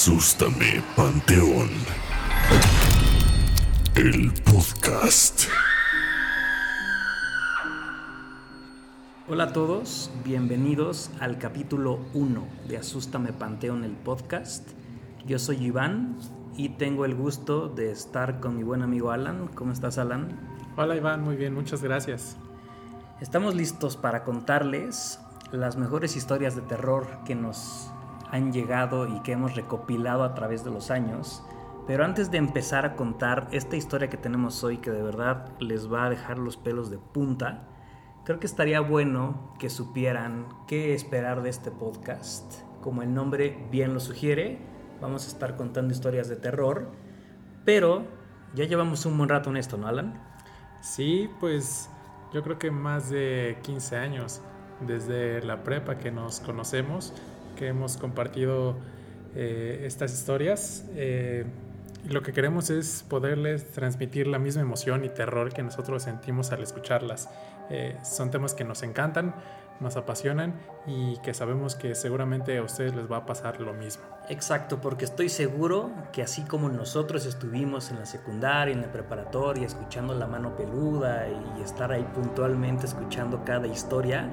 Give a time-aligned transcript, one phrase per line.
[0.00, 1.68] Asústame, Panteón.
[3.94, 5.42] El podcast.
[9.28, 14.70] Hola a todos, bienvenidos al capítulo 1 de Asústame Panteón, el podcast.
[15.26, 16.16] Yo soy Iván
[16.56, 19.48] y tengo el gusto de estar con mi buen amigo Alan.
[19.48, 20.40] ¿Cómo estás, Alan?
[20.78, 22.38] Hola, Iván, muy bien, muchas gracias.
[23.20, 25.20] Estamos listos para contarles
[25.52, 27.90] las mejores historias de terror que nos
[28.32, 31.42] han llegado y que hemos recopilado a través de los años.
[31.86, 35.92] Pero antes de empezar a contar esta historia que tenemos hoy, que de verdad les
[35.92, 37.68] va a dejar los pelos de punta,
[38.24, 42.62] creo que estaría bueno que supieran qué esperar de este podcast.
[42.80, 44.58] Como el nombre bien lo sugiere,
[45.00, 46.90] vamos a estar contando historias de terror,
[47.64, 48.04] pero
[48.54, 50.22] ya llevamos un buen rato en esto, ¿no, Alan?
[50.80, 51.90] Sí, pues
[52.32, 54.42] yo creo que más de 15 años
[54.86, 57.12] desde la prepa que nos conocemos
[57.60, 58.76] que hemos compartido
[59.34, 60.84] eh, estas historias.
[60.94, 61.44] Eh,
[62.08, 66.62] lo que queremos es poderles transmitir la misma emoción y terror que nosotros sentimos al
[66.62, 67.28] escucharlas.
[67.68, 69.34] Eh, son temas que nos encantan,
[69.80, 70.54] nos apasionan
[70.86, 74.04] y que sabemos que seguramente a ustedes les va a pasar lo mismo.
[74.30, 79.66] Exacto, porque estoy seguro que así como nosotros estuvimos en la secundaria, en la preparatoria,
[79.66, 84.30] escuchando la mano peluda y estar ahí puntualmente escuchando cada historia,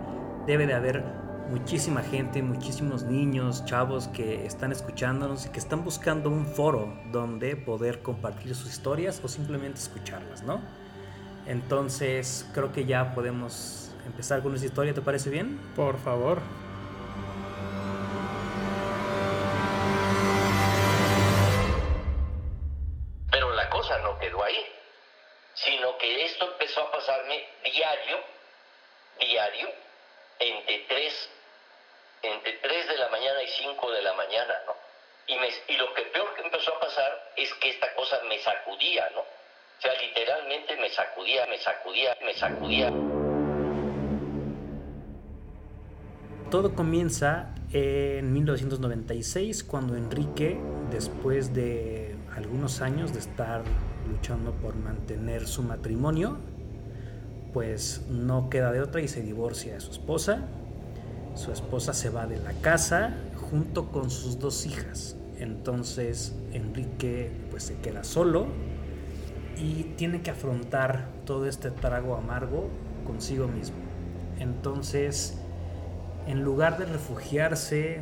[0.47, 1.03] debe de haber
[1.51, 7.55] muchísima gente, muchísimos niños, chavos que están escuchándonos y que están buscando un foro donde
[7.55, 10.61] poder compartir sus historias o simplemente escucharlas, ¿no?
[11.45, 15.59] Entonces creo que ya podemos empezar con esa historia, ¿te parece bien?
[15.75, 16.39] Por favor.
[34.17, 34.73] Mañana, ¿no?
[35.27, 39.21] Y, lo que peor que empezó a pasar es que esta cosa me sacudía, ¿no?
[39.21, 42.91] O sea, literalmente me sacudía, me sacudía, me sacudía.
[46.49, 50.57] Todo comienza en 1996 cuando Enrique,
[50.89, 53.63] después de algunos años de estar
[54.09, 56.37] luchando por mantener su matrimonio,
[57.53, 60.47] pues no queda de otra y se divorcia de su esposa
[61.37, 63.13] su esposa se va de la casa
[63.49, 65.15] junto con sus dos hijas.
[65.37, 68.47] Entonces Enrique pues se queda solo
[69.57, 72.69] y tiene que afrontar todo este trago amargo
[73.05, 73.77] consigo mismo.
[74.39, 75.37] Entonces,
[76.27, 78.01] en lugar de refugiarse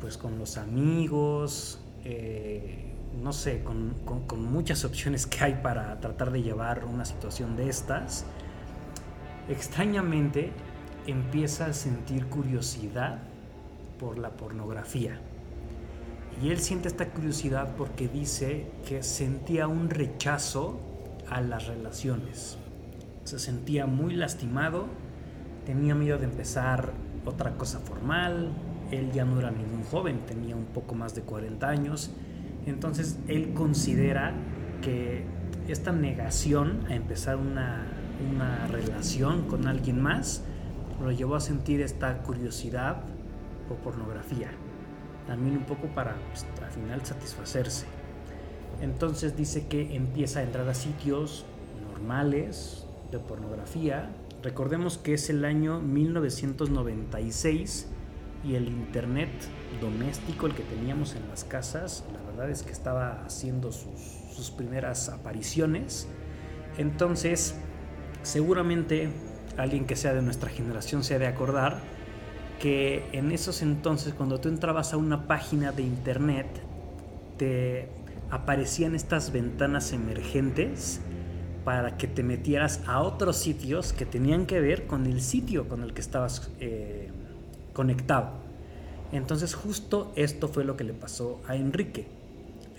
[0.00, 2.92] pues con los amigos, eh,
[3.22, 3.94] no sé, con,
[4.26, 8.24] con muchas opciones que hay para tratar de llevar una situación de estas,
[9.48, 10.52] extrañamente
[11.06, 13.20] empieza a sentir curiosidad
[13.98, 15.20] por la pornografía.
[16.42, 20.78] Y él siente esta curiosidad porque dice que sentía un rechazo
[21.30, 22.58] a las relaciones.
[23.24, 24.86] Se sentía muy lastimado,
[25.64, 26.92] tenía miedo de empezar
[27.24, 28.52] otra cosa formal,
[28.90, 32.10] él ya no era ningún joven, tenía un poco más de 40 años,
[32.66, 34.34] entonces él considera
[34.82, 35.24] que
[35.68, 37.86] esta negación a empezar una,
[38.32, 40.42] una relación con alguien más
[41.02, 43.02] lo llevó a sentir esta curiosidad
[43.68, 44.50] por pornografía.
[45.26, 47.86] También un poco para pues, al final satisfacerse.
[48.80, 51.44] Entonces dice que empieza a entrar a sitios
[51.90, 54.10] normales de pornografía.
[54.42, 57.88] Recordemos que es el año 1996
[58.44, 59.30] y el internet
[59.80, 63.98] doméstico, el que teníamos en las casas, la verdad es que estaba haciendo sus,
[64.30, 66.06] sus primeras apariciones.
[66.78, 67.56] Entonces,
[68.22, 69.10] seguramente
[69.56, 71.80] alguien que sea de nuestra generación se ha de acordar
[72.60, 76.46] que en esos entonces cuando tú entrabas a una página de internet
[77.36, 77.88] te
[78.30, 81.00] aparecían estas ventanas emergentes
[81.64, 85.82] para que te metieras a otros sitios que tenían que ver con el sitio con
[85.82, 87.10] el que estabas eh,
[87.72, 88.30] conectado.
[89.12, 92.06] Entonces justo esto fue lo que le pasó a Enrique.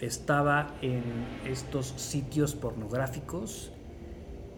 [0.02, 1.04] Estaba en
[1.46, 3.72] estos sitios pornográficos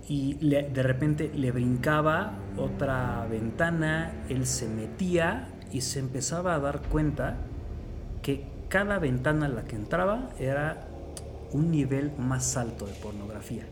[0.10, 6.82] y de repente le brincaba otra ventana, él se metía y se empezaba a dar
[6.82, 7.38] cuenta
[8.24, 10.88] que cada ventana a la que entraba era
[11.52, 13.68] un nivel más alto de pornografía.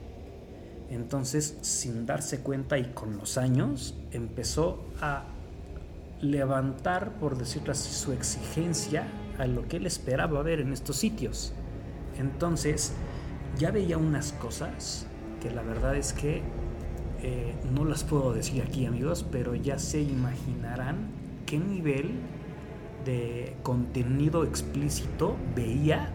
[0.91, 5.23] Entonces, sin darse cuenta y con los años, empezó a
[6.21, 9.07] levantar, por decirlo así, su exigencia
[9.39, 11.51] a lo que él esperaba ver en estos sitios.
[12.19, 12.93] Entonces,
[13.57, 15.07] ya veía unas cosas
[15.41, 16.41] que la verdad es que
[17.21, 21.09] eh, no las puedo decir aquí amigos, pero ya se imaginarán
[21.45, 22.11] qué nivel
[23.05, 26.09] de contenido explícito veía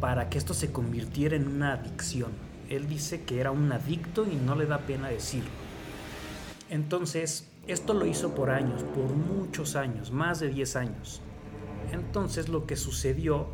[0.00, 2.32] para que esto se convirtiera en una adicción.
[2.68, 5.50] Él dice que era un adicto y no le da pena decirlo.
[6.70, 11.20] Entonces, esto lo hizo por años, por muchos años, más de 10 años.
[11.92, 13.46] Entonces lo que sucedió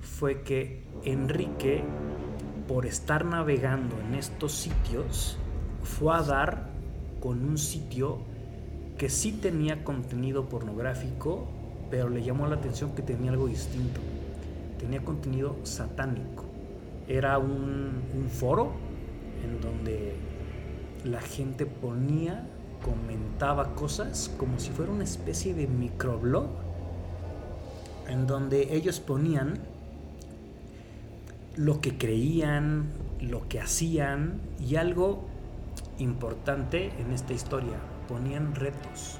[0.00, 1.84] fue que Enrique,
[2.68, 5.36] por estar navegando en estos sitios,
[5.82, 6.68] fue a dar
[7.20, 8.18] con un sitio
[8.98, 11.46] que sí tenía contenido pornográfico,
[11.90, 14.00] pero le llamó la atención que tenía algo distinto.
[14.78, 16.44] Tenía contenido satánico.
[17.08, 18.72] Era un, un foro
[19.44, 20.14] en donde
[21.04, 22.48] la gente ponía,
[22.84, 26.46] comentaba cosas como si fuera una especie de microblog,
[28.08, 29.58] en donde ellos ponían
[31.56, 32.86] lo que creían,
[33.20, 35.26] lo que hacían y algo
[35.98, 39.18] importante en esta historia, ponían retos.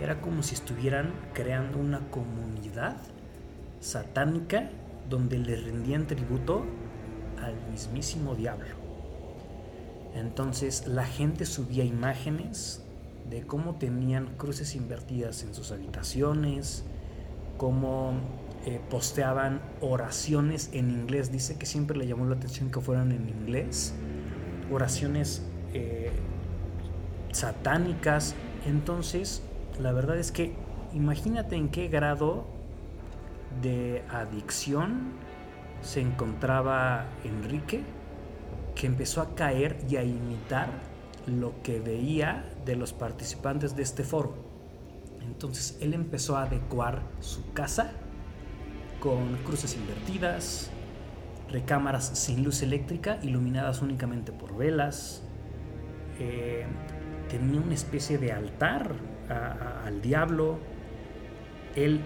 [0.00, 2.96] Era como si estuvieran creando una comunidad
[3.80, 4.70] satánica
[5.08, 6.64] donde le rendían tributo
[7.42, 8.76] al mismísimo diablo.
[10.14, 12.82] Entonces la gente subía imágenes
[13.28, 16.84] de cómo tenían cruces invertidas en sus habitaciones,
[17.56, 18.12] cómo
[18.66, 21.32] eh, posteaban oraciones en inglés.
[21.32, 23.94] Dice que siempre le llamó la atención que fueran en inglés.
[24.70, 25.42] Oraciones
[25.72, 26.10] eh,
[27.32, 28.34] satánicas.
[28.66, 29.42] Entonces,
[29.78, 30.54] la verdad es que
[30.92, 32.44] imagínate en qué grado
[33.62, 35.12] de adicción
[35.80, 37.82] se encontraba Enrique,
[38.74, 40.68] que empezó a caer y a imitar
[41.26, 44.34] lo que veía de los participantes de este foro.
[45.22, 47.92] Entonces él empezó a adecuar su casa
[49.00, 50.70] con cruces invertidas,
[51.50, 55.22] recámaras sin luz eléctrica, iluminadas únicamente por velas.
[56.18, 56.66] Eh,
[57.28, 58.94] tenía una especie de altar
[59.84, 60.58] al diablo.
[61.74, 62.00] Él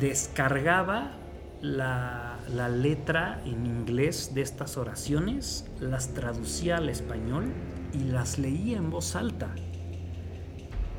[0.00, 1.12] descargaba
[1.60, 7.52] la, la, letra en inglés de estas oraciones, las traducía al español
[7.92, 9.54] y las leía en voz alta.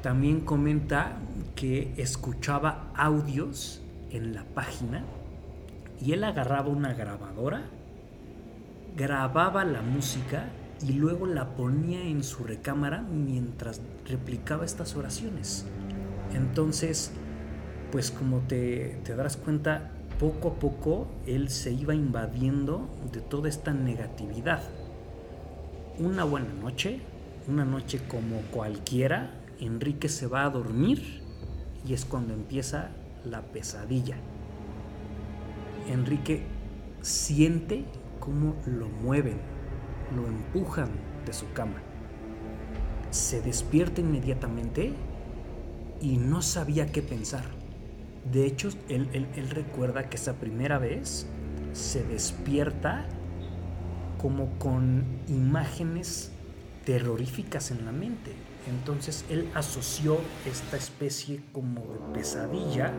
[0.04, 1.18] También comenta
[1.56, 3.82] que escuchaba audios
[4.12, 5.04] en la página
[6.04, 7.64] y él agarraba una grabadora,
[8.96, 10.50] grababa la música
[10.86, 15.66] y luego la ponía en su recámara mientras replicaba estas oraciones.
[16.34, 17.12] Entonces,
[17.92, 23.50] pues como te, te darás cuenta, poco a poco él se iba invadiendo de toda
[23.50, 24.64] esta negatividad.
[26.00, 27.02] Una buena noche,
[27.48, 31.22] una noche como cualquiera, Enrique se va a dormir
[31.88, 32.90] y es cuando empieza
[33.26, 34.16] la pesadilla.
[35.90, 36.44] Enrique
[37.02, 37.86] siente
[38.20, 39.40] cómo lo mueven,
[40.16, 40.90] lo empujan
[41.26, 41.82] de su cama.
[43.10, 44.94] Se despierta inmediatamente
[46.00, 47.44] y no sabía qué pensar.
[48.32, 51.26] De hecho, él, recuerda que esa primera vez
[51.74, 53.06] se despierta
[54.18, 56.32] como con imágenes
[56.86, 58.32] terroríficas en la mente.
[58.70, 62.94] Entonces él asoció esta especie como de pesadilla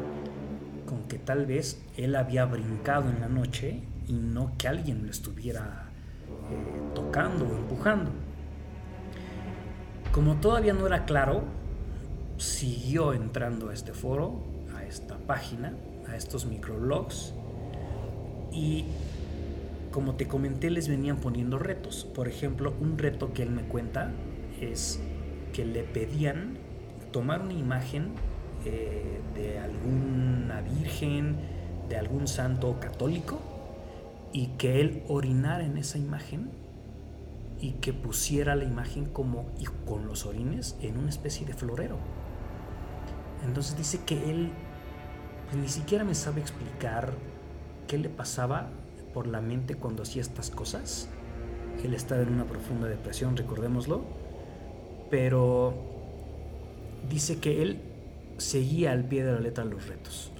[0.92, 5.10] con que tal vez él había brincado en la noche y no que alguien lo
[5.10, 5.86] estuviera
[6.28, 8.10] eh, tocando o empujando.
[10.12, 11.44] Como todavía no era claro,
[12.36, 14.42] siguió entrando a este foro,
[14.76, 15.72] a esta página,
[16.10, 17.32] a estos microblogs
[18.52, 18.84] y
[19.92, 22.04] como te comenté les venían poniendo retos.
[22.04, 24.10] Por ejemplo, un reto que él me cuenta
[24.60, 25.00] es
[25.54, 26.58] que le pedían
[27.12, 28.12] tomar una imagen
[28.64, 31.36] eh, de alguna virgen,
[31.88, 33.40] de algún santo católico,
[34.32, 36.50] y que él orinara en esa imagen
[37.60, 41.96] y que pusiera la imagen como y con los orines en una especie de florero.
[43.44, 44.50] Entonces dice que él
[45.50, 47.12] pues, ni siquiera me sabe explicar
[47.86, 48.70] qué le pasaba
[49.12, 51.08] por la mente cuando hacía estas cosas.
[51.84, 54.22] Él estaba en una profunda depresión, recordémoslo
[55.12, 55.74] pero
[57.10, 57.82] dice que él
[58.42, 60.32] seguía al pie de la letra los retos,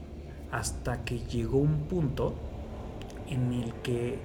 [0.51, 2.35] hasta que llegó un punto
[3.29, 4.19] en el que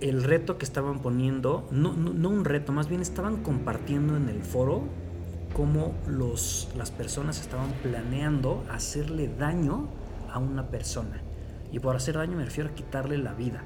[0.00, 4.82] el reto que estaban poniendo, no, un reto, más bien estaban compartiendo en el foro
[5.54, 9.88] cómo los, las personas estaban planeando hacerle daño
[10.30, 11.22] a una persona.
[11.72, 13.62] Y por hacer daño me refiero a quitarle la vida.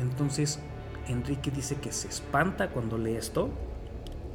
[0.00, 0.60] Entonces,
[1.08, 3.50] Enrique dice que se espanta cuando lee esto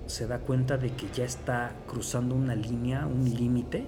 [0.09, 3.85] se da cuenta de que ya está cruzando una línea, un límite,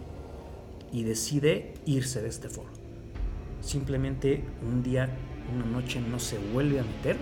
[0.92, 2.70] y decide irse de este foro.
[3.62, 5.10] Simplemente un día,
[5.52, 7.18] una noche no se vuelve a meter,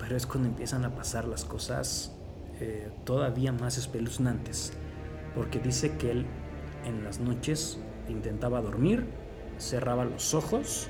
[0.00, 2.12] pero es cuando empiezan a pasar las cosas
[2.60, 4.72] eh, todavía más espeluznantes,
[5.34, 6.26] porque dice que él
[6.84, 7.78] en las noches
[8.08, 9.06] intentaba dormir,
[9.58, 10.88] cerraba los ojos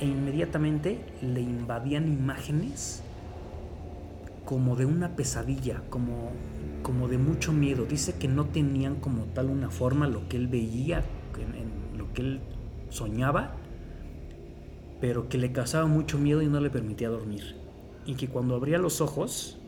[0.00, 3.02] e inmediatamente le invadían imágenes
[4.44, 6.32] como de una pesadilla, como,
[6.82, 7.84] como de mucho miedo.
[7.84, 11.04] Dice que no tenían como tal una forma lo que él veía,
[11.96, 12.40] lo que él
[12.88, 13.56] soñaba,
[15.00, 17.56] pero que le causaba mucho miedo y no le permitía dormir.
[18.06, 19.58] Y que cuando abría los ojos,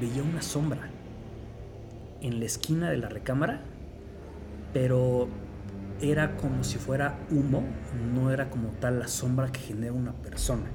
[0.00, 0.90] veía una sombra
[2.20, 3.62] en la esquina de la recámara,
[4.72, 5.28] pero
[6.00, 7.64] era como si fuera humo,
[8.14, 10.66] no era como tal la sombra que genera una persona.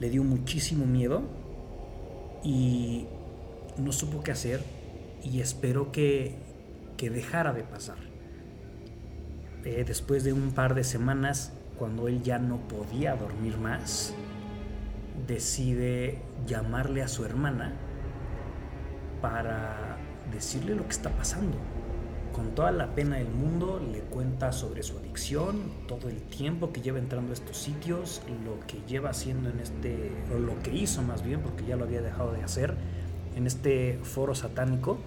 [0.00, 1.22] Le dio muchísimo miedo
[2.44, 3.06] y
[3.78, 4.62] no supo qué hacer
[5.24, 6.36] y esperó que,
[6.96, 7.96] que dejara de pasar.
[9.64, 14.14] Eh, después de un par de semanas, cuando él ya no podía dormir más,
[15.26, 17.72] decide llamarle a su hermana
[19.22, 19.96] para
[20.30, 21.56] decirle lo que está pasando.
[22.34, 26.80] Con toda la pena del mundo le cuenta sobre su adicción, todo el tiempo que
[26.80, 31.02] lleva entrando a estos sitios, lo que lleva haciendo en este, o lo que hizo
[31.02, 32.74] más bien, porque ya lo había dejado de hacer,
[33.36, 34.98] en este foro satánico.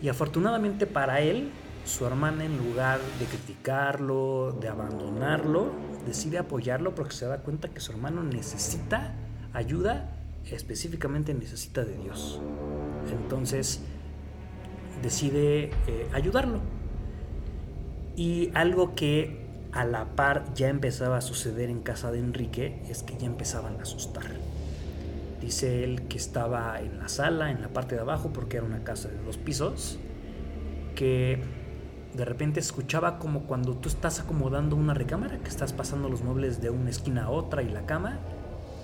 [0.00, 1.50] Y afortunadamente para él,
[1.84, 5.72] su hermana en lugar de criticarlo, de abandonarlo,
[6.06, 9.12] decide apoyarlo porque se da cuenta que su hermano necesita
[9.52, 10.12] ayuda,
[10.48, 12.40] específicamente necesita de Dios.
[13.10, 13.80] Entonces
[15.02, 16.60] decide eh, ayudarlo.
[18.16, 23.02] Y algo que a la par ya empezaba a suceder en casa de Enrique es
[23.02, 24.24] que ya empezaban a asustar.
[25.40, 28.84] Dice él que estaba en la sala, en la parte de abajo, porque era una
[28.84, 29.98] casa de dos pisos,
[30.94, 31.42] que
[32.14, 36.62] de repente escuchaba como cuando tú estás acomodando una recámara, que estás pasando los muebles
[36.62, 38.20] de una esquina a otra y la cama,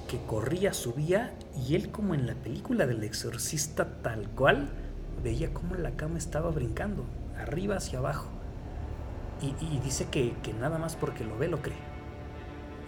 [0.09, 1.33] que corría, subía,
[1.67, 4.71] y él como en la película del exorcista tal cual,
[5.23, 7.05] veía cómo la cama estaba brincando,
[7.39, 8.29] arriba hacia abajo.
[9.43, 11.79] Y, dice que, nada más porque lo ve, lo cree.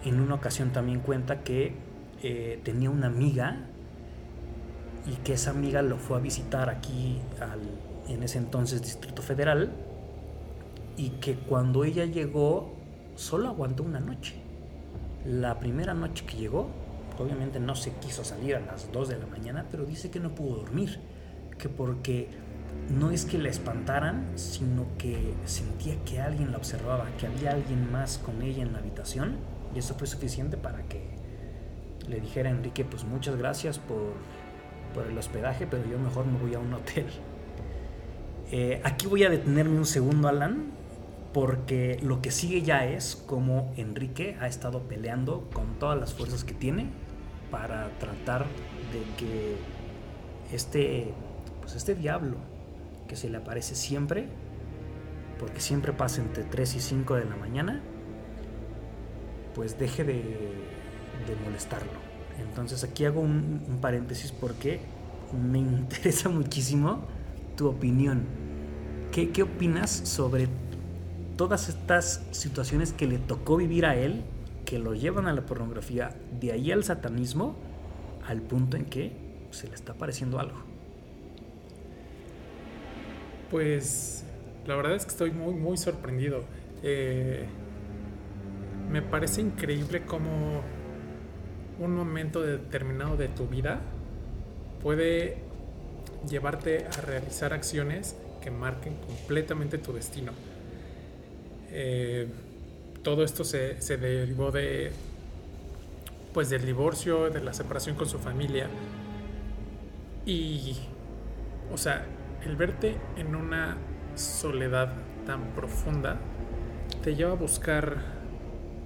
[0.05, 1.73] En una ocasión también cuenta que
[2.21, 3.65] eh, tenía una amiga
[5.07, 7.19] y que esa amiga lo fue a visitar aquí
[8.07, 9.71] en ese entonces Distrito Federal
[10.97, 12.73] y que cuando ella llegó
[13.15, 14.35] solo aguantó una noche.
[15.25, 16.67] La primera noche que llegó,
[17.17, 20.35] obviamente no se quiso salir a las 2 de la mañana, pero dice que no
[20.35, 20.99] pudo dormir,
[21.63, 22.27] que porque
[22.89, 27.89] no es que la espantaran, sino que sentía que alguien la observaba, que había alguien
[27.89, 29.37] más con ella en la habitación,
[29.73, 31.07] y eso fue suficiente para que
[32.09, 34.15] le dijera a Enrique, pues muchas gracias por,
[34.93, 37.05] por el hospedaje, pero yo mejor me voy a un hotel.
[38.51, 40.65] Eh, aquí voy a detenerme un segundo, Alan,
[41.33, 46.43] porque lo que sigue ya es como Enrique ha estado peleando con todas las fuerzas
[46.43, 46.89] que tiene
[47.49, 48.41] para tratar
[48.91, 49.55] de que
[50.53, 51.13] este,
[51.63, 52.35] pues este diablo
[53.07, 54.27] que se le aparece siempre,
[55.39, 57.81] porque siempre pasa entre 3 y 5 de la mañana,
[59.55, 60.73] pues deje de,
[61.45, 61.91] molestarlo.
[62.39, 64.81] Entonces aquí hago un, paréntesis porque
[65.31, 67.05] me interesa muchísimo
[67.55, 68.23] tu opinión.
[69.11, 70.49] ¿Qué, ¿Qué, opinas sobre
[71.37, 74.23] todas estas situaciones que le tocó vivir a él,
[74.65, 77.55] que lo llevan a la pornografía, de ahí al satanismo,
[78.27, 79.15] al punto en que
[79.51, 80.72] se le está pareciendo algo.
[83.53, 84.23] Pues
[84.65, 86.43] la verdad es que estoy muy, muy sorprendido.
[86.81, 87.45] Eh,
[88.91, 90.63] me parece increíble cómo
[91.77, 93.79] un momento determinado de tu vida
[94.81, 95.37] puede
[96.27, 100.31] llevarte a realizar acciones que marquen completamente tu destino.
[101.69, 102.27] Eh,
[103.03, 104.91] todo esto se, se, derivó de
[106.33, 108.67] pues del divorcio, de la separación con su familia.
[110.25, 110.75] Y,
[111.71, 112.07] o sea,
[112.45, 113.77] el verte en una
[114.15, 114.93] soledad
[115.25, 116.19] tan profunda
[117.03, 117.97] te lleva a buscar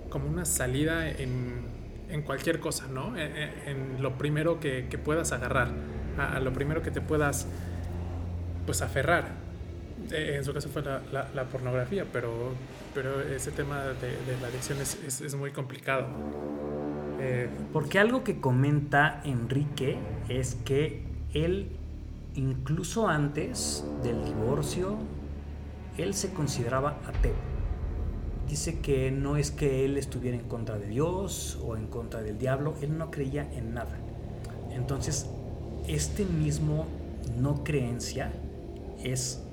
[0.09, 1.65] como una salida en,
[2.09, 3.15] en cualquier cosa, ¿no?
[3.17, 5.69] En, lo primero que, que puedas agarrar,
[6.17, 7.47] a, a, lo primero que te puedas,
[8.65, 9.47] pues, aferrar.
[10.11, 11.01] Eh, en su caso fue la,
[11.33, 12.53] la, pornografía, pero,
[12.93, 16.07] pero ese tema de, de la adicción es, es, es muy complicado.
[17.19, 19.97] Eh, Porque algo que comenta Enrique
[20.29, 21.71] es que él,
[22.37, 24.97] incluso antes del divorcio,
[25.97, 27.33] él se consideraba ateo.
[28.47, 32.37] Dice que no es que él estuviera en contra de Dios o en contra del
[32.37, 33.97] diablo, él no creía en nada.
[34.71, 35.27] Entonces,
[35.87, 36.85] este mismo
[37.37, 38.31] no creencia
[39.03, 39.43] es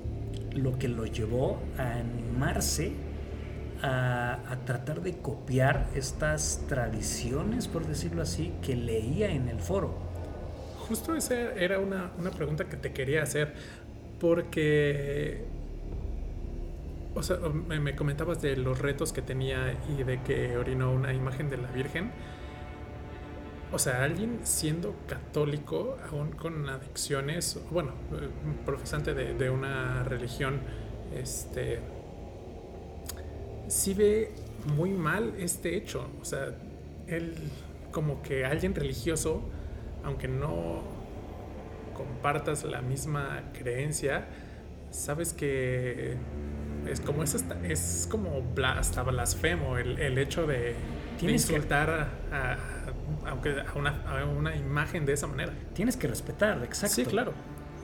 [0.53, 2.93] lo que lo llevó a animarse
[3.81, 10.04] a, a, tratar de copiar estas tradiciones, por decirlo así, que leía en el foro.
[10.87, 13.53] Justo esa era una, una pregunta que te quería hacer,
[14.19, 15.45] porque
[17.15, 21.13] o sea, me, me comentabas de los retos que tenía y de que orinó una
[21.13, 22.11] imagen de la Virgen.
[23.71, 27.93] O sea, alguien siendo católico, aún con adicciones, bueno,
[28.65, 30.59] profesante de, de una religión,
[31.15, 31.79] este,
[33.67, 34.31] sí ve
[34.75, 36.07] muy mal este hecho.
[36.21, 36.53] O sea,
[37.07, 37.33] él
[37.91, 39.41] como que alguien religioso,
[40.05, 40.83] aunque no
[41.93, 44.25] compartas la misma creencia,
[44.91, 46.15] sabes que
[46.89, 50.75] es como es, hasta, es como hasta blasfemo el, el hecho de, de
[51.17, 52.57] Tienes que- insultar a, a-
[53.29, 55.51] aunque a una, a una imagen de esa manera.
[55.73, 56.95] Tienes que respetar, exacto.
[56.95, 57.33] Sí, claro.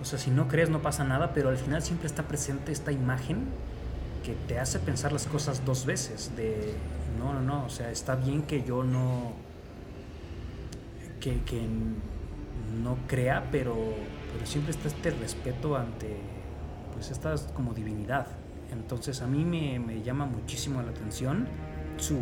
[0.01, 2.91] O sea, si no crees no pasa nada, pero al final siempre está presente esta
[2.91, 3.45] imagen
[4.23, 6.31] que te hace pensar las cosas dos veces.
[6.35, 6.73] De,
[7.17, 9.33] no, no, no, o sea, está bien que yo no,
[11.19, 11.61] que, que
[12.81, 13.75] no crea, pero,
[14.33, 16.17] pero siempre está este respeto ante,
[16.93, 18.27] pues, esta como divinidad.
[18.71, 21.47] Entonces a mí me, me llama muchísimo la atención
[21.97, 22.19] su,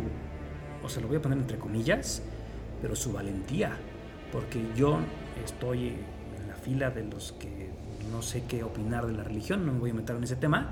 [0.82, 2.22] o se lo voy a poner entre comillas,
[2.82, 3.76] pero su valentía.
[4.32, 4.98] Porque yo
[5.44, 7.70] estoy en la fila de los que
[8.10, 10.70] no sé qué opinar de la religión, no me voy a meter en ese tema,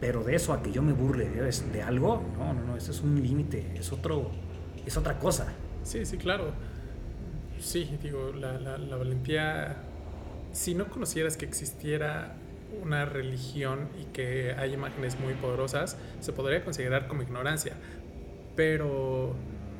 [0.00, 2.90] pero de eso a que yo me burle de, de algo, no, no, no, eso
[2.90, 3.92] es un límite, es
[4.86, 5.46] es otra cosa.
[5.82, 6.52] Sí, sí, claro.
[7.60, 9.76] Sí, digo, la, la, la valentía,
[10.52, 12.36] si no conocieras que existiera
[12.82, 17.74] una religión y que hay imágenes muy poderosas, se podría considerar como ignorancia.
[18.54, 19.34] Pero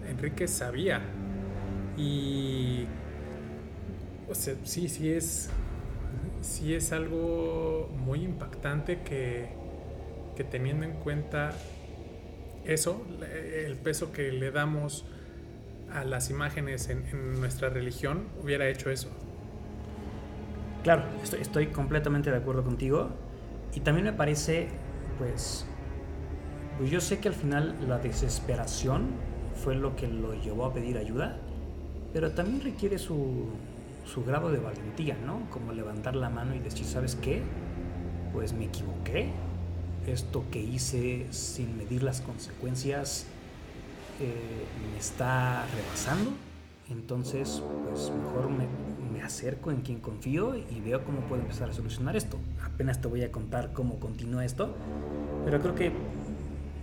[0.08, 1.00] Enrique sabía.
[1.96, 2.86] Y...
[4.28, 5.50] O sea, sí, sí es...
[6.42, 9.48] Sí es algo muy impactante que,
[10.36, 11.52] que teniendo en cuenta
[12.64, 15.04] eso, el peso que le damos
[15.92, 19.08] a las imágenes en, nuestra religión, hubiera hecho eso.
[20.82, 23.10] Claro, estoy, estoy completamente de acuerdo contigo.
[23.74, 24.68] Y también me parece,
[25.18, 25.66] pues,
[26.78, 29.08] pues yo sé que al final la desesperación
[29.62, 31.38] fue lo que lo llevó a pedir ayuda,
[32.12, 33.46] pero también requiere su,
[34.06, 35.48] su grado de valentía, ¿no?
[35.50, 37.42] Como levantar la mano y decir, ¿sabes qué?
[38.32, 39.30] Pues me equivoqué.
[40.06, 43.26] Esto que hice sin medir las consecuencias
[44.20, 46.30] eh, me está rebasando.
[46.90, 48.66] Entonces, pues mejor me,
[49.22, 52.38] acerco en quien confío y veo cómo puedo empezar a solucionar esto.
[52.62, 54.72] Apenas te voy a contar cómo continúa esto,
[55.44, 55.90] pero creo que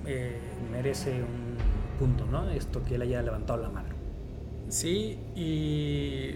[0.06, 1.56] eh, merece un
[1.98, 2.50] punto, ¿no?
[2.50, 3.88] Esto que él haya levantado la mano.
[4.68, 6.34] Sí, y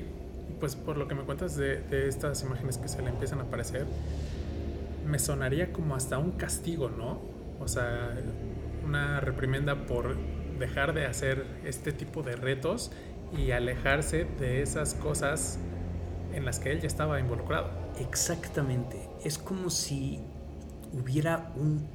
[0.61, 3.43] pues por lo que me cuentas de, de estas imágenes que se le empiezan a
[3.43, 3.85] aparecer,
[5.05, 7.19] me sonaría como hasta un castigo, ¿no?
[7.59, 8.15] O sea,
[8.85, 10.15] una reprimenda por
[10.57, 12.91] dejar de hacer este tipo de retos
[13.37, 15.59] y alejarse de esas cosas
[16.33, 17.69] en las que él ya estaba involucrado.
[17.99, 19.09] Exactamente.
[19.23, 20.19] Es como si
[20.93, 21.87] hubiera un,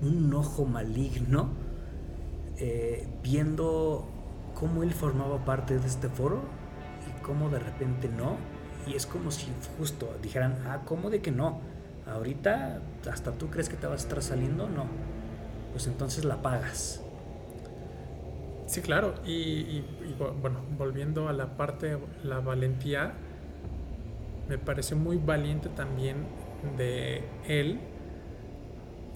[0.00, 1.50] un ojo maligno
[2.58, 4.06] eh, viendo
[4.54, 6.42] cómo él formaba parte de este foro
[7.08, 8.36] y cómo de repente no.
[8.86, 9.46] Y es como si
[9.78, 11.60] justo dijeran, ah, ¿cómo de que no?
[12.06, 14.84] Ahorita hasta tú crees que te vas a estar saliendo, no.
[15.72, 17.03] Pues entonces la pagas.
[18.74, 19.14] Sí, claro.
[19.24, 19.84] Y,
[20.42, 23.12] bueno, volviendo a la parte, la valentía,
[24.48, 26.16] me pareció muy valiente también
[26.76, 27.78] de él,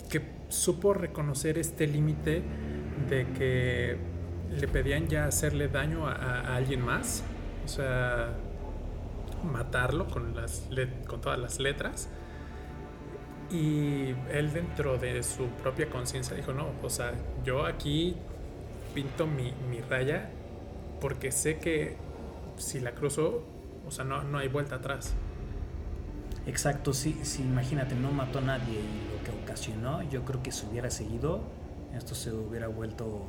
[0.09, 2.41] que supo reconocer este límite
[3.09, 3.97] de que
[4.53, 7.25] le pedían ya hacerle daño a, alguien más,
[7.65, 8.37] o sea,
[9.43, 10.37] matarlo con,
[11.09, 12.09] con todas las letras.
[13.51, 17.13] Y él dentro de su propia conciencia dijo, no, o sea,
[17.45, 18.15] yo aquí
[18.95, 20.31] pinto mi, mi, raya
[21.01, 21.97] porque sé que
[22.57, 23.45] si la cruzo,
[23.87, 25.15] o sea, no, no hay vuelta atrás.
[26.47, 30.51] Exacto, sí, sí, imagínate, no mató a nadie y lo que ocasionó, yo creo que
[30.51, 31.43] si hubiera seguido,
[31.95, 33.27] esto se hubiera vuelto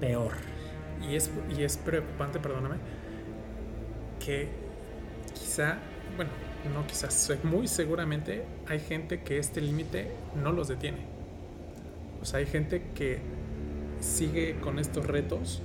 [0.00, 0.32] peor.
[1.02, 2.76] Y es, y es preocupante, perdóname,
[4.24, 4.48] que
[5.34, 5.78] quizá,
[6.16, 6.30] bueno,
[6.72, 10.12] no quizás, muy seguramente hay gente que este límite
[10.42, 11.04] no los detiene.
[12.22, 13.20] O sea, hay gente que
[14.04, 15.62] sigue con estos retos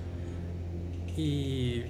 [1.16, 1.84] y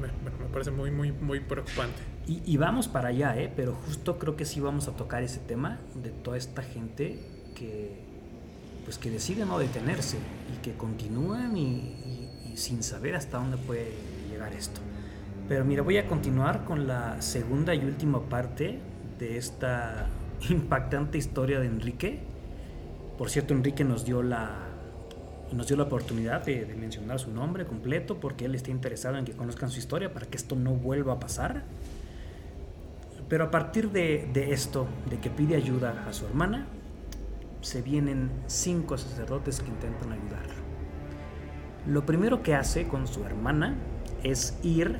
[0.00, 2.00] me, parece muy, muy, muy preocupante.
[2.26, 3.52] Y, vamos para allá, ¿eh?
[3.54, 7.20] pero justo creo que sí vamos a tocar ese tema de toda esta gente
[7.54, 8.00] que,
[8.84, 10.16] pues que decide no detenerse
[10.52, 13.92] y que continúan y sin saber hasta dónde puede
[14.28, 14.80] llegar esto.
[15.48, 18.80] Pero mira, voy a continuar con la segunda y última parte
[19.18, 20.08] de esta
[20.50, 22.20] impactante historia de Enrique.
[23.16, 24.66] Por cierto, Enrique nos dio la,
[25.52, 29.32] nos dio la oportunidad de, mencionar su nombre completo porque él está interesado en que
[29.32, 31.64] conozcan su historia para que esto no vuelva a pasar.
[33.28, 36.66] Pero a partir de, de esto, de que pide ayuda a su hermana,
[37.60, 40.54] se vienen cinco sacerdotes que intentan ayudarlo.
[41.86, 43.76] Lo primero que hace con su hermana
[44.22, 44.98] es ir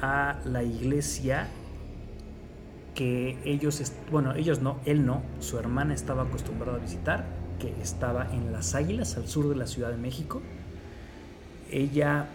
[0.00, 1.48] a la iglesia
[2.94, 7.26] que ellos, bueno, ellos no, él no, su hermana estaba acostumbrada a visitar,
[7.58, 10.42] que estaba en Las Águilas, al sur de la Ciudad de México.
[11.70, 12.28] Ella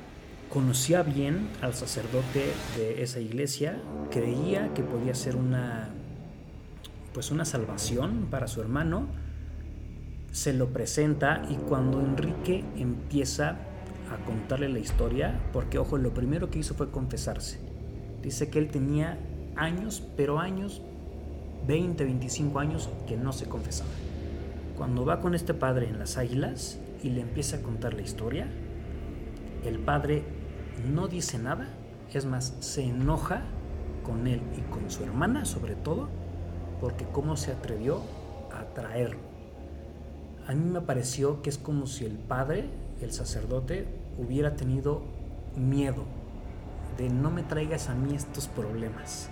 [0.50, 5.90] conocía bien al sacerdote de esa iglesia, creía que podía ser una
[7.14, 9.08] pues una salvación para su hermano.
[10.32, 13.58] Se lo presenta y cuando Enrique empieza
[14.12, 17.60] a contarle la historia, porque ojo, lo primero que hizo fue confesarse.
[18.22, 19.18] Dice que él tenía
[19.56, 20.82] años, pero años,
[21.68, 23.90] 20, 25 años, que no se confesaba.
[24.82, 28.48] Cuando va con este padre en las águilas y le empieza a contar la historia,
[29.64, 30.24] el padre
[30.92, 31.68] no dice nada,
[32.12, 33.44] es más, se enoja
[34.04, 36.10] con él y con su hermana sobre todo,
[36.80, 38.02] porque cómo se atrevió
[38.52, 39.20] a traerlo.
[40.48, 42.66] A mí me pareció que es como si el padre,
[43.02, 45.04] el sacerdote, hubiera tenido
[45.56, 46.06] miedo
[46.98, 49.30] de no me traigas a mí estos problemas.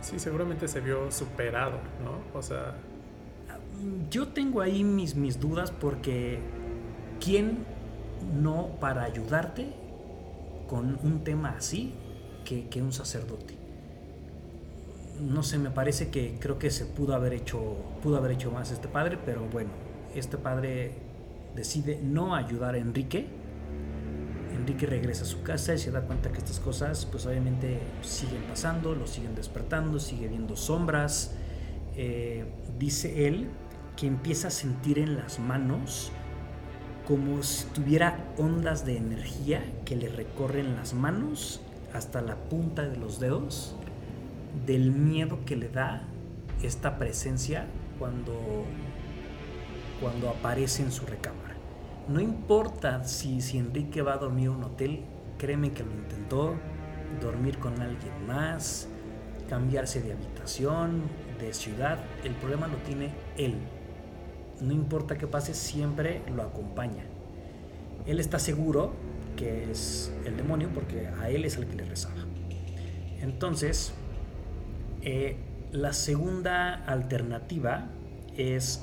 [0.00, 2.36] Sí, seguramente se vio superado, ¿no?
[2.36, 2.74] O sea...
[4.10, 6.40] Yo tengo ahí mis, mis dudas porque
[7.20, 7.58] ¿quién
[8.40, 9.68] no para ayudarte
[10.68, 11.94] con un tema así
[12.44, 13.54] que, que un sacerdote?
[15.20, 18.70] No sé, me parece que creo que se pudo haber hecho, pudo haber hecho más
[18.70, 19.70] este padre, pero bueno,
[20.14, 20.92] este padre
[21.54, 23.26] decide no ayudar a Enrique.
[24.54, 28.42] Enrique regresa a su casa y se da cuenta que estas cosas pues obviamente siguen
[28.42, 31.34] pasando, lo siguen despertando, sigue viendo sombras.
[31.96, 32.44] Eh,
[32.78, 33.48] dice él
[34.00, 36.10] que empieza a sentir en las manos
[37.06, 41.60] como si tuviera ondas de energía que le recorren las manos
[41.92, 43.76] hasta la punta de los dedos
[44.64, 46.02] del miedo que le da
[46.62, 47.66] esta presencia
[47.98, 48.64] cuando,
[50.00, 51.56] cuando aparece en su recámara.
[52.08, 55.04] No importa si, si Enrique va a dormir en un hotel,
[55.36, 56.54] créeme que lo intentó,
[57.20, 58.88] dormir con alguien más,
[59.50, 61.02] cambiarse de habitación,
[61.38, 63.58] de ciudad, el problema lo tiene él.
[64.60, 67.04] No importa qué pase, siempre lo acompaña.
[68.06, 68.92] Él está seguro
[69.36, 72.26] que es el demonio porque a él es el que le rezaba.
[73.22, 73.92] Entonces,
[75.02, 75.36] eh,
[75.72, 77.86] la segunda alternativa
[78.36, 78.82] es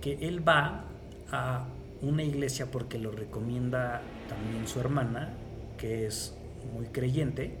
[0.00, 0.84] que él va
[1.30, 1.66] a
[2.00, 5.34] una iglesia porque lo recomienda también su hermana,
[5.78, 6.34] que es
[6.74, 7.54] muy creyente,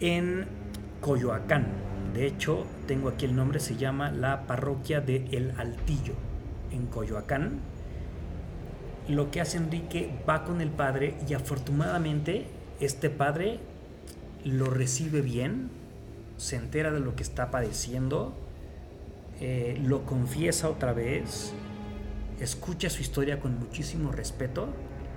[0.00, 0.46] en
[1.00, 1.66] Coyoacán.
[2.12, 6.14] De hecho, tengo aquí el nombre, se llama la parroquia de El Altillo,
[6.74, 7.60] en Coyoacán.
[9.08, 12.46] Lo que hace Enrique va con el padre y afortunadamente
[12.80, 13.60] este padre
[14.44, 15.70] lo recibe bien,
[16.36, 18.34] se entera de lo que está padeciendo,
[19.40, 21.52] eh, lo confiesa otra vez,
[22.40, 24.68] escucha su historia con muchísimo respeto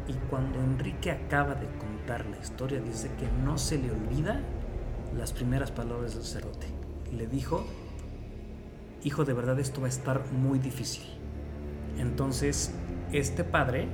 [0.07, 4.41] y cuando Enrique acaba de contar la historia dice que no se le olvida
[5.17, 6.67] las primeras palabras del sacerdote.
[7.11, 7.65] Le dijo,
[9.03, 11.16] hijo, de verdad esto va a estar muy difícil.
[11.99, 12.71] Entonces,
[13.11, 13.87] este padre,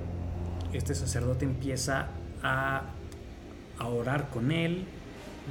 [0.73, 2.07] este sacerdote empieza
[2.41, 2.83] a,
[3.79, 4.85] orar con él,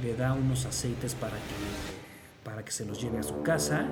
[0.01, 3.85] le da unos aceites para que, para que se los lleve a su casa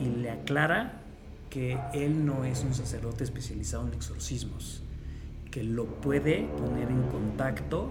[0.00, 1.00] y le aclara
[1.48, 4.84] que él no es un sacerdote especializado en exorcismos,
[5.50, 7.90] que lo puede poner en contacto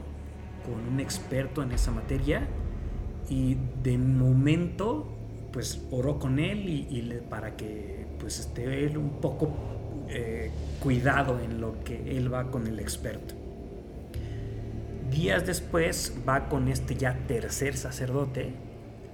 [0.66, 2.48] con un experto en esa materia
[3.30, 5.06] y de momento
[5.52, 9.52] pues oró con él y, para que pues esté él un poco
[10.10, 13.36] eh, cuidado en lo que él va con el experto.
[15.12, 18.54] Días después va con este ya tercer sacerdote,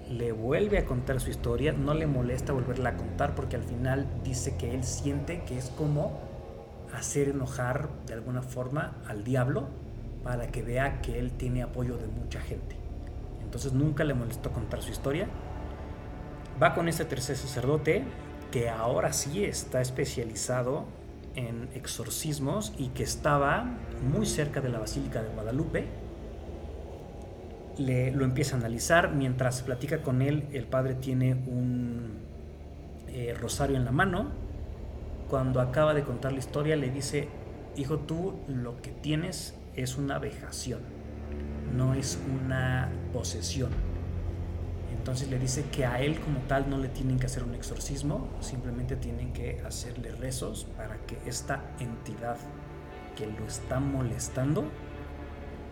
[0.10, 4.08] le vuelve a contar su historia, no le molesta volverla a contar porque al final
[4.24, 6.20] dice que él siente que es como
[6.94, 9.68] hacer enojar de alguna forma al diablo
[10.24, 12.76] para que vea que él tiene apoyo de mucha gente.
[13.42, 15.28] Entonces nunca le molestó contar su historia.
[16.62, 18.04] Va con este tercer sacerdote
[18.56, 20.86] que ahora sí está especializado
[21.36, 23.66] en exorcismos y que estaba
[24.10, 25.84] muy cerca de la Basílica de Guadalupe.
[27.78, 29.12] Le, lo empieza a analizar.
[29.14, 32.14] Mientras platica con él, el padre tiene un
[33.10, 34.30] eh, rosario en la mano.
[35.30, 37.28] Cuando acaba de contar la historia, le dice,
[37.76, 40.80] hijo, tú lo que tienes es una vejación,
[41.76, 43.95] no es una posesión
[45.06, 48.28] entonces le dice que a él como tal no le tienen que hacer un exorcismo,
[48.40, 52.38] simplemente tienen que hacerle rezos para que esta entidad
[53.16, 54.64] que lo está molestando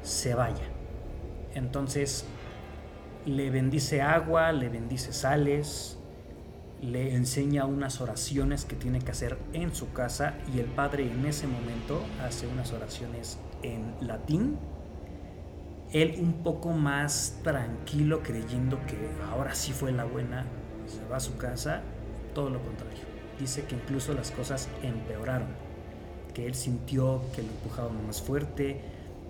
[0.03, 0.65] se vaya.
[1.55, 2.25] Entonces
[3.25, 5.97] le bendice agua, le bendice sales,
[6.79, 11.25] le enseña unas oraciones que tiene que hacer en su casa y el padre en
[11.25, 14.59] ese momento hace unas oraciones en latín.
[15.93, 18.97] Él un poco más tranquilo creyendo que
[19.31, 20.45] ahora sí fue la buena,
[20.87, 21.81] se va a su casa,
[22.33, 23.03] todo lo contrario.
[23.39, 25.49] Dice que incluso las cosas empeoraron,
[26.33, 28.81] que él sintió que lo empujaban más fuerte,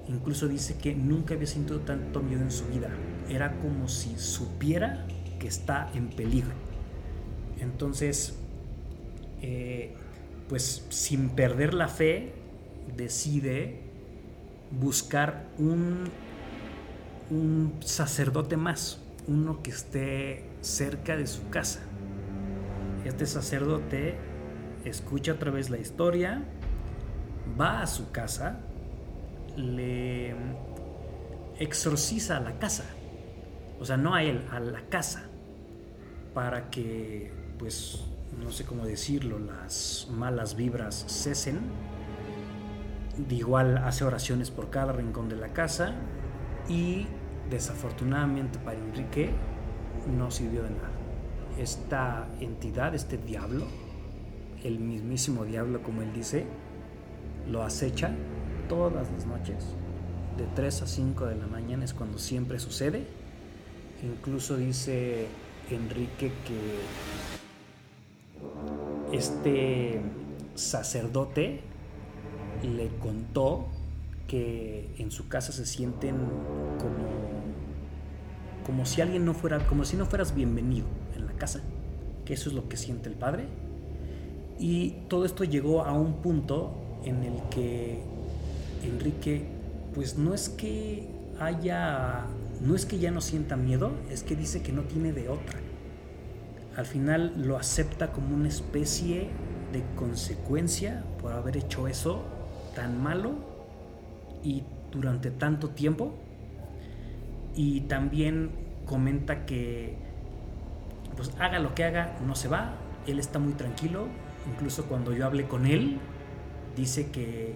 [0.08, 2.90] incluso dice que nunca había sentido tanto miedo en su vida,
[3.30, 5.06] era como si supiera
[5.40, 6.54] que está en peligro.
[7.60, 8.36] Entonces,
[9.42, 9.96] eh,
[10.48, 12.34] pues sin perder la fe,
[12.96, 13.80] decide
[14.72, 16.10] buscar un,
[17.30, 21.82] un sacerdote más, uno que esté cerca de su casa.
[23.06, 24.18] Este sacerdote
[24.86, 26.44] escucha otra vez la historia,
[27.60, 28.60] va a su casa,
[29.56, 30.36] le
[31.60, 32.86] exorciza a la casa,
[33.80, 35.24] o sea, no a él, a la casa,
[36.34, 38.04] para que, pues,
[38.42, 41.60] no sé cómo decirlo, las malas vibras cesen.
[43.30, 45.94] igual hace oraciones por cada rincón de la casa
[46.70, 47.08] y
[47.50, 49.30] desafortunadamente para Enrique
[50.18, 50.92] no sirvió de nada.
[51.60, 53.66] Esta entidad, este diablo,
[54.64, 56.46] el mismísimo diablo como él dice,
[57.50, 58.12] lo acecha
[58.70, 59.76] todas las noches.
[60.38, 63.06] De 3 a 5 de la mañana es cuando siempre sucede.
[64.02, 65.28] Incluso dice
[65.70, 66.80] Enrique que
[69.16, 70.02] este
[70.56, 71.62] sacerdote
[72.64, 73.68] le contó
[74.28, 76.16] que en su casa se sienten
[76.80, 77.44] como
[78.66, 81.62] como si alguien no fuera como si no fueras bienvenido en la casa
[82.26, 83.46] que eso es lo que siente el padre
[84.58, 88.02] y todo esto llegó a un punto en el que
[88.84, 89.46] Enrique
[89.94, 91.08] pues no es que
[91.40, 92.26] haya
[92.62, 95.60] no es que ya no sienta miedo, es que dice que no tiene de otra.
[96.78, 99.30] Al final lo acepta como una especie
[99.74, 102.24] de consecuencia por haber hecho eso
[102.74, 103.53] tan malo
[104.44, 106.14] y durante tanto tiempo.
[107.56, 108.52] Y también
[108.86, 109.96] comenta que
[111.16, 112.74] pues haga lo que haga, no se va,
[113.06, 114.08] él está muy tranquilo,
[114.52, 116.00] incluso cuando yo hablé con él,
[116.76, 117.54] dice que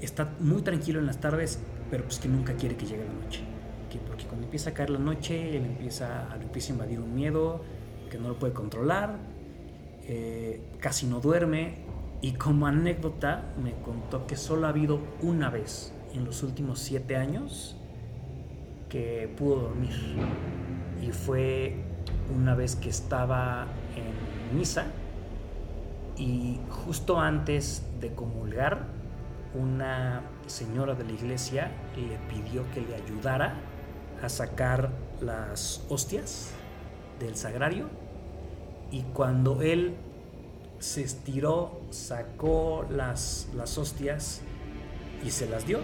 [0.00, 1.60] está muy tranquilo en las tardes,
[1.90, 3.40] pero pues que nunca quiere que llegue la noche.
[3.90, 7.62] Que porque cuando empieza a caer la noche, él empieza, empieza a invadir un miedo
[8.10, 9.18] que no lo puede controlar,
[10.06, 11.87] eh, casi no duerme
[12.20, 17.16] y como anécdota me contó que solo ha habido una vez en los últimos siete
[17.16, 17.76] años
[18.88, 19.92] que pudo dormir.
[21.00, 21.76] Y fue
[22.34, 24.86] una vez que estaba en misa
[26.16, 28.86] y justo antes de comulgar
[29.54, 33.54] una señora de la iglesia le pidió que le ayudara
[34.22, 36.52] a sacar las hostias
[37.20, 37.86] del sagrario.
[38.90, 39.94] Y cuando él
[40.78, 44.40] se estiró, sacó las, las hostias
[45.24, 45.80] y se las dio,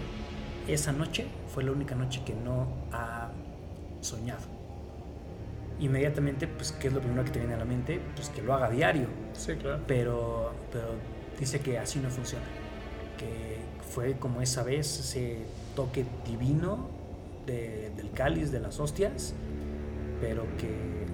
[0.67, 3.31] esa noche fue la única noche que no ha
[4.01, 4.43] soñado.
[5.79, 7.99] Inmediatamente, pues, ¿qué es lo primero que te viene a la mente?
[8.15, 9.07] Pues que lo haga diario.
[9.33, 9.83] Sí, claro.
[9.85, 10.87] Pero, pero
[11.37, 12.45] dice que así no funciona.
[13.17, 13.57] Que
[13.93, 15.39] fue como esa vez, ese
[15.75, 16.89] toque divino
[17.45, 19.33] del cáliz, de las hostias,
[20.21, 21.05] pero que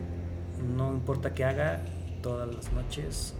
[0.76, 1.82] no importa qué haga,
[2.22, 3.34] todas las noches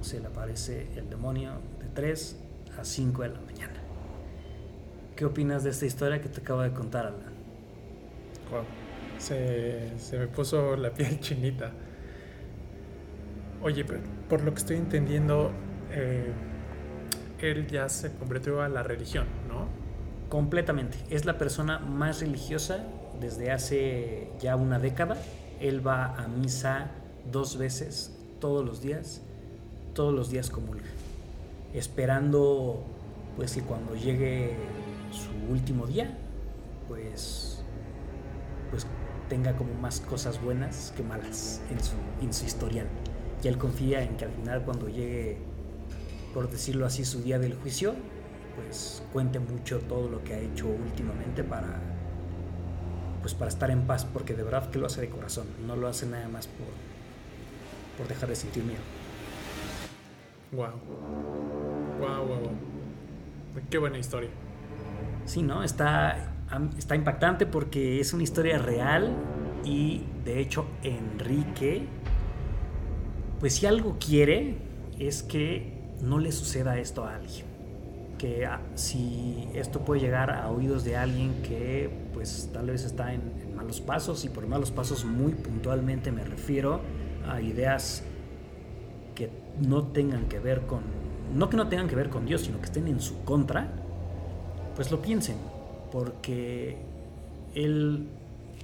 [0.00, 2.36] se le aparece el demonio de 3
[2.78, 3.74] a 5 de la mañana.
[5.16, 7.40] ¿Qué opinas de esta historia que te acabo de contar, Alan?
[9.18, 11.70] Se, me puso la piel chinita.
[13.62, 15.50] Oye, pero por lo que estoy entendiendo,
[15.90, 16.32] eh,
[17.40, 19.68] él ya se convirtió a la religión, ¿no?
[20.30, 20.96] Completamente.
[21.10, 22.86] Es la persona más religiosa
[23.20, 25.18] desde hace ya una década.
[25.60, 26.90] Él va a misa
[27.30, 29.20] dos veces todos los días.
[29.94, 30.88] Todos los días comulga.
[31.74, 32.84] Esperando
[33.36, 34.54] pues que cuando llegue
[35.10, 36.16] su último día,
[36.88, 37.62] pues,
[38.70, 38.86] pues
[39.28, 42.86] tenga como más cosas buenas que malas en su, en su historial.
[43.42, 45.38] Y él confía en que al final cuando llegue,
[46.34, 47.94] por decirlo así, su día del juicio,
[48.56, 51.80] pues cuente mucho todo lo que ha hecho últimamente para
[53.22, 55.88] pues para estar en paz porque de verdad que lo hace de corazón no lo
[55.88, 56.66] hace nada más por
[57.98, 58.80] por dejar de sentir miedo
[60.52, 60.72] wow
[62.00, 62.50] wow wow,
[63.68, 64.30] qué buena historia.
[65.24, 66.34] Sí no está
[66.76, 69.14] está impactante porque es una historia real
[69.64, 71.86] y de hecho Enrique
[73.38, 74.56] pues si algo quiere
[74.98, 77.46] es que no le suceda esto a alguien.
[78.18, 83.14] Que ah, si esto puede llegar a oídos de alguien que pues tal vez está
[83.14, 86.80] en, malos pasos y por malos pasos muy puntualmente me refiero
[87.28, 88.02] a ideas
[89.60, 90.80] no tengan que ver con,
[91.34, 93.68] no que no tengan que ver con Dios, sino que estén en su contra,
[94.74, 95.36] pues lo piensen,
[95.92, 96.78] porque
[97.54, 98.08] Él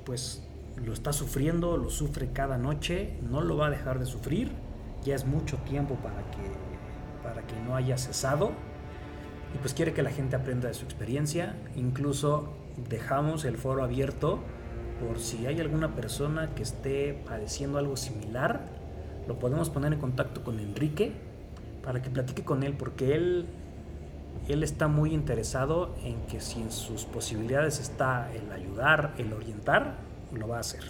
[0.04, 0.42] pues
[0.76, 4.50] lo está sufriendo, lo sufre cada noche, no lo va a dejar de sufrir,
[5.04, 8.52] ya es mucho tiempo para que, para que no haya cesado,
[9.54, 12.52] y pues quiere que la gente aprenda de su experiencia, incluso
[12.88, 14.40] dejamos el foro abierto
[15.00, 18.68] por si hay alguna persona que esté padeciendo algo similar,
[19.26, 21.12] lo podemos poner en contacto con Enrique
[21.82, 23.46] para que platique con él, porque él,
[24.48, 29.94] él está muy interesado en que si en sus posibilidades está el ayudar, el orientar,
[30.32, 30.82] lo va a hacer.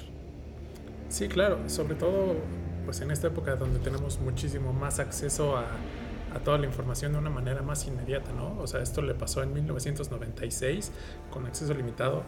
[1.08, 2.36] Sí, claro, sobre todo
[2.84, 5.64] pues en esta época donde tenemos muchísimo más acceso a,
[6.34, 8.58] a toda la información de una manera más inmediata, ¿no?
[8.60, 10.92] O sea, esto le pasó en 1996
[11.30, 12.22] con acceso limitado.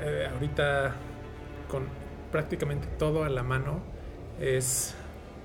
[0.00, 0.94] Eh, ahorita
[1.68, 1.84] con
[2.30, 3.80] prácticamente todo a la mano
[4.42, 4.94] es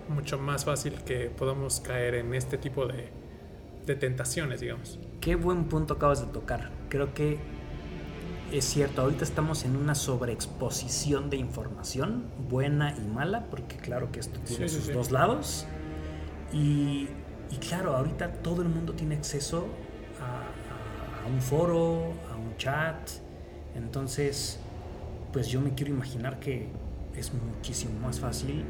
[0.10, 3.10] mucho más fácil que podamos caer en este tipo de,
[3.86, 5.00] de tentaciones, digamos.
[5.22, 6.72] Qué buen punto acabas de tocar.
[6.90, 7.38] Creo que
[8.52, 14.20] es cierto, ahorita estamos en una sobreexposición de información, buena y mala, porque claro que
[14.22, 14.92] esto tiene Sí, sus sí.
[14.94, 15.66] dos lados.
[16.54, 17.10] Y,
[17.52, 19.68] y claro, ahorita todo el mundo tiene acceso
[20.22, 22.96] a, a- a un foro, a un chat.
[23.76, 24.60] Entonces,
[25.34, 26.70] pues yo me quiero imaginar que
[27.18, 28.64] es muchísimo más fácil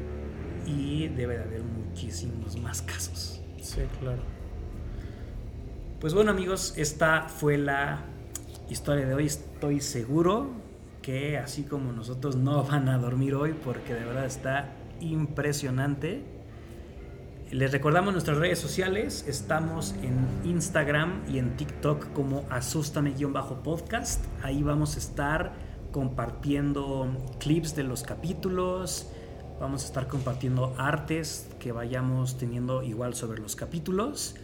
[0.68, 3.40] y debe de haber muchísimos más casos.
[3.62, 4.22] Sí, claro.
[6.00, 8.04] Pues bueno amigos, esta fue la
[8.68, 9.26] historia de hoy.
[9.26, 10.50] Estoy seguro
[11.02, 16.22] que así como nosotros no van a dormir hoy porque de verdad está impresionante.
[17.50, 19.24] Les recordamos nuestras redes sociales.
[19.26, 24.22] Estamos en Instagram y en TikTok como asústame-podcast.
[24.42, 25.52] Ahí vamos a estar
[25.90, 27.08] compartiendo
[27.40, 29.10] clips de los capítulos.
[29.60, 34.36] Vamos a estar compartiendo artes que vayamos teniendo igual sobre los capítulos.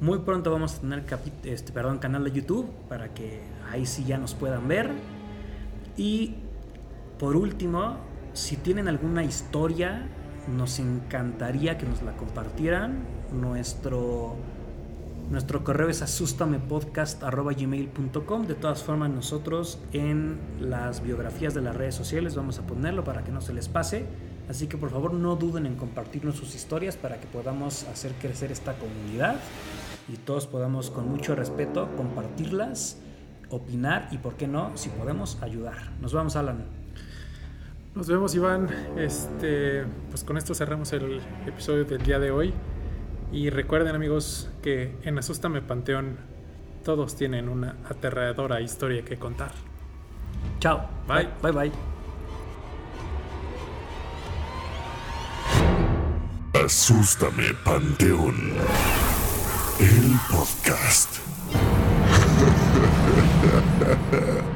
[0.00, 1.04] Muy pronto vamos a tener
[1.44, 4.92] este, perdón, canal de YouTube para que ahí sí ya nos puedan ver.
[5.96, 6.36] Y
[7.18, 7.96] por último,
[8.32, 10.06] si tienen alguna historia,
[10.56, 13.00] nos encantaría que nos la compartieran.
[13.32, 14.36] Nuestro,
[15.30, 18.46] nuestro correo es asustamepodcast.gmail.com.
[18.46, 23.24] De todas formas, nosotros en las biografías de las redes sociales vamos a ponerlo para
[23.24, 24.29] que no se les pase.
[24.50, 28.50] Así que por favor no duden en compartirnos sus historias para que podamos hacer crecer
[28.50, 29.36] esta comunidad
[30.12, 32.98] y todos podamos con mucho respeto compartirlas,
[33.48, 35.92] opinar y, por qué no, si podemos, ayudar.
[36.00, 36.64] Nos vamos, Alan.
[37.94, 38.68] Nos vemos, Iván.
[38.96, 42.52] Este, pues con esto cerramos el episodio del día de hoy.
[43.30, 46.16] Y recuerden, amigos, que en Asústame Panteón
[46.84, 49.52] todos tienen una aterradora historia que contar.
[50.58, 50.88] Chao.
[51.06, 51.28] Bye.
[51.40, 51.89] Bye bye.
[56.70, 58.54] Asústame Panteón.
[59.80, 61.18] El podcast.